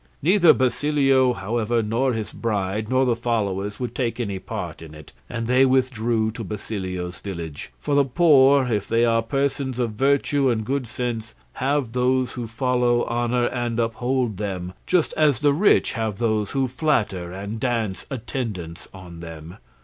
Neither 0.23 0.51
Basilio, 0.51 1.31
however, 1.33 1.83
nor 1.83 2.13
his 2.13 2.31
bride, 2.33 2.89
nor 2.89 3.05
their 3.05 3.13
followers 3.13 3.79
would 3.79 3.93
take 3.93 4.19
any 4.19 4.39
part 4.39 4.81
in 4.81 4.95
it, 4.95 5.13
and 5.29 5.45
they 5.45 5.63
withdrew 5.63 6.31
to 6.31 6.43
Basilio's 6.43 7.19
village; 7.19 7.71
for 7.77 7.93
the 7.93 8.03
poor, 8.03 8.65
if 8.65 8.87
they 8.87 9.05
are 9.05 9.21
persons 9.21 9.77
of 9.77 9.91
virtue 9.91 10.49
and 10.49 10.65
good 10.65 10.87
sense, 10.87 11.35
have 11.53 11.91
those 11.91 12.31
who 12.31 12.47
follow, 12.47 13.05
honour, 13.05 13.45
and 13.49 13.79
uphold 13.79 14.37
them, 14.37 14.73
just 14.87 15.13
as 15.17 15.37
the 15.41 15.53
rich 15.53 15.91
have 15.93 16.17
those 16.17 16.49
who 16.49 16.67
flatter 16.67 17.31
and 17.31 17.59
dance 17.59 18.07
attendance 18.09 18.87
on 18.95 19.19
them. 19.19 19.57